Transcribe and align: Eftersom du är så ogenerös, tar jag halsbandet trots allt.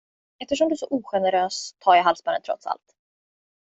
Eftersom 0.43 0.69
du 0.69 0.73
är 0.73 0.77
så 0.77 0.87
ogenerös, 0.89 1.75
tar 1.79 1.95
jag 1.95 2.03
halsbandet 2.03 2.43
trots 2.43 2.65
allt. 2.67 2.95